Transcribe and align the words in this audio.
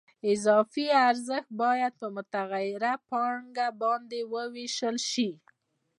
اضافي 0.33 0.85
ارزښت 1.09 1.49
باید 1.63 1.93
په 2.01 2.07
متغیره 2.15 2.93
پانګه 3.09 3.67
باندې 3.81 4.19
ووېشل 4.33 4.97
شي 5.11 5.29